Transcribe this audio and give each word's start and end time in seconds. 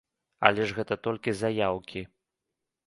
Але 0.49 0.63
ж 0.71 0.77
гэта 0.79 0.97
толькі 1.09 1.37
заяўкі. 1.43 2.07